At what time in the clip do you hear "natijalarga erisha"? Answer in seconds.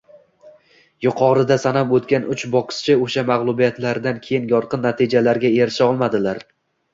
4.87-5.91